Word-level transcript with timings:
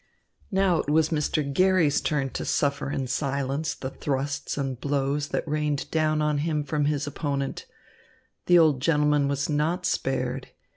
Now 0.49 0.77
it 0.79 0.89
was 0.89 1.09
Mr. 1.09 1.43
Garry's 1.43 2.01
turn 2.01 2.31
to 2.31 2.43
suffer 2.43 2.89
in 2.89 3.05
silence 3.05 3.75
the 3.75 3.91
thrusts 3.91 4.57
and 4.57 4.81
blows 4.81 5.27
that 5.27 5.47
rained 5.47 5.91
down 5.91 6.23
on 6.23 6.39
him 6.39 6.63
from 6.63 6.85
his 6.85 7.05
opponent. 7.05 7.67
The 8.47 8.57
old 8.57 8.81
gentleman 8.81 9.27
was 9.27 9.47
not 9.47 9.85
spared. 9.85 10.47